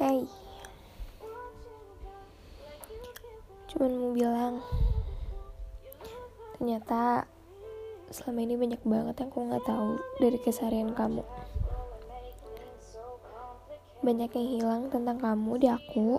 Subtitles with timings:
[0.00, 0.24] Hey,
[3.68, 4.64] cuman mau bilang,
[6.56, 7.28] ternyata
[8.08, 11.20] selama ini banyak banget yang aku nggak tahu dari keseharian kamu.
[14.00, 16.16] Banyak yang hilang tentang kamu di aku.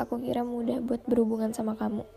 [0.00, 2.08] Aku kira mudah buat berhubungan sama kamu.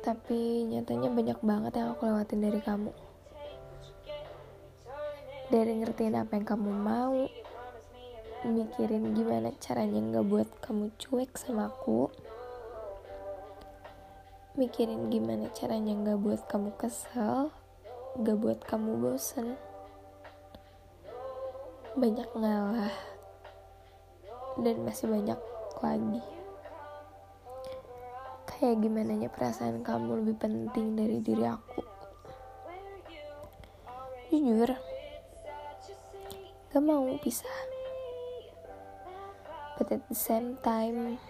[0.00, 3.13] Tapi nyatanya banyak banget yang aku lewatin dari kamu.
[5.52, 7.28] Dari ngertiin apa yang kamu mau,
[8.48, 12.08] mikirin gimana caranya nggak buat kamu cuek sama aku,
[14.56, 17.52] mikirin gimana caranya nggak buat kamu kesel,
[18.16, 19.60] nggak buat kamu bosen,
[21.92, 22.96] banyak ngalah,
[24.64, 25.40] dan masih banyak
[25.84, 26.24] lagi.
[28.48, 31.82] Kayak gimana perasaan kamu lebih penting dari diri aku.
[34.34, 34.72] Jujur,
[36.74, 37.46] gak mau pisah.
[39.78, 41.22] But at the same time,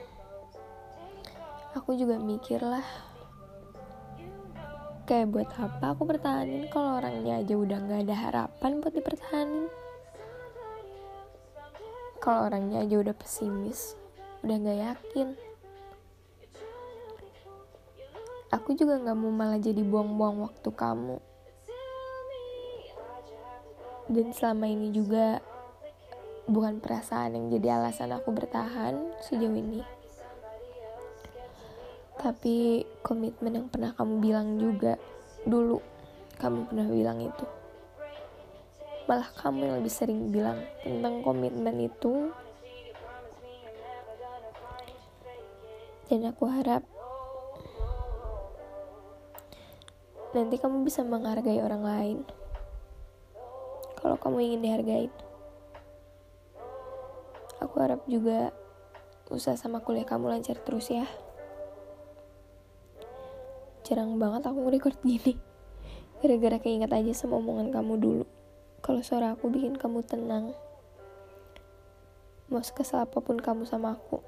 [1.77, 2.81] aku juga mikir lah,
[5.05, 9.69] kayak buat apa aku pertahanin kalau orangnya aja udah gak ada harapan buat dipertahanin.
[12.25, 14.01] Kalau orangnya aja udah pesimis,
[14.49, 15.29] udah gak yakin.
[18.49, 21.21] Aku juga gak mau malah jadi buang-buang waktu kamu.
[24.05, 25.41] Dan selama ini juga
[26.45, 29.81] bukan perasaan yang jadi alasan aku bertahan sejauh ini.
[32.21, 35.01] Tapi komitmen yang pernah kamu bilang juga
[35.45, 35.81] dulu
[36.37, 37.47] kamu pernah bilang itu.
[39.05, 42.33] Malah kamu yang lebih sering bilang tentang komitmen itu.
[46.09, 46.85] Dan aku harap
[50.37, 52.19] nanti kamu bisa menghargai orang lain.
[54.05, 55.13] Kalau kamu ingin dihargain.
[57.65, 58.53] Aku harap juga
[59.33, 61.09] usaha sama kuliah kamu lancar terus ya.
[63.89, 65.41] Jarang banget aku record gini.
[66.21, 68.25] Gara-gara keinget aja sama omongan kamu dulu.
[68.85, 70.53] Kalau suara aku bikin kamu tenang.
[72.53, 74.21] Mau sekesal apa pun kamu sama aku.